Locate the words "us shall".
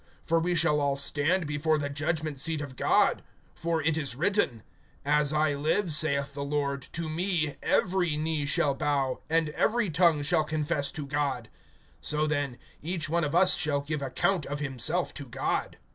13.35-13.81